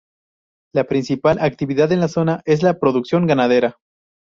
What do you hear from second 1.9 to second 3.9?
en la zona es la producción ganadera.